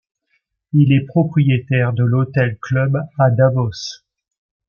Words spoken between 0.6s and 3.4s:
Il est le propriétaire de l'Hôtel Club à